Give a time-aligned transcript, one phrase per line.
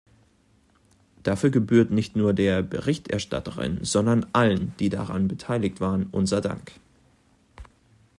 [1.21, 6.71] Dafür gebührt nicht nur der Berichterstatterin, sondern allen, die daran beteiligt waren, unser Dank.